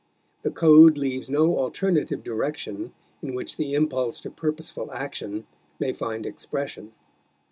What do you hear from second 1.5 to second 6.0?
alternative direction in which the impulse to purposeful action may